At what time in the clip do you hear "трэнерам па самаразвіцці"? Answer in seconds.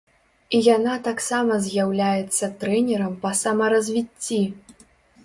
2.63-4.41